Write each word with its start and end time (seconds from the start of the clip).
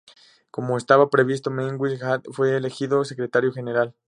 Como 0.49 0.77
estaba 0.79 1.11
previsto, 1.11 1.51
Mengistu 1.51 1.77
Haile 1.85 1.99
Mariam 1.99 2.23
fue 2.33 2.57
elegido 2.57 3.05
secretario 3.05 3.53
general. 3.53 3.93